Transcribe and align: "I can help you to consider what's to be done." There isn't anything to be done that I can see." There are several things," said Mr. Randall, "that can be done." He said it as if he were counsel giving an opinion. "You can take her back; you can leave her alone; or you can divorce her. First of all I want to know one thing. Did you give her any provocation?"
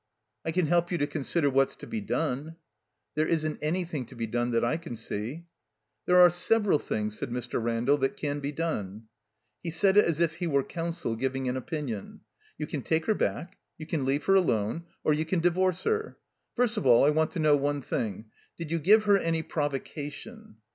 "I 0.43 0.51
can 0.51 0.65
help 0.65 0.91
you 0.91 0.97
to 0.97 1.05
consider 1.05 1.47
what's 1.47 1.75
to 1.75 1.85
be 1.85 2.01
done." 2.01 2.55
There 3.13 3.27
isn't 3.27 3.59
anything 3.61 4.07
to 4.07 4.15
be 4.15 4.25
done 4.25 4.49
that 4.49 4.65
I 4.65 4.77
can 4.77 4.95
see." 4.95 5.45
There 6.07 6.19
are 6.19 6.31
several 6.31 6.79
things," 6.79 7.19
said 7.19 7.29
Mr. 7.29 7.61
Randall, 7.61 7.99
"that 7.99 8.17
can 8.17 8.39
be 8.39 8.51
done." 8.51 9.03
He 9.61 9.69
said 9.69 9.97
it 9.97 10.05
as 10.05 10.19
if 10.19 10.33
he 10.37 10.47
were 10.47 10.63
counsel 10.63 11.15
giving 11.15 11.47
an 11.47 11.55
opinion. 11.55 12.21
"You 12.57 12.65
can 12.65 12.81
take 12.81 13.05
her 13.05 13.13
back; 13.13 13.59
you 13.77 13.85
can 13.85 14.03
leave 14.03 14.25
her 14.25 14.33
alone; 14.33 14.85
or 15.03 15.13
you 15.13 15.23
can 15.23 15.39
divorce 15.39 15.83
her. 15.83 16.17
First 16.55 16.77
of 16.77 16.87
all 16.87 17.05
I 17.05 17.11
want 17.11 17.29
to 17.33 17.39
know 17.39 17.55
one 17.55 17.83
thing. 17.83 18.25
Did 18.57 18.71
you 18.71 18.79
give 18.79 19.03
her 19.03 19.19
any 19.19 19.43
provocation?" 19.43 20.55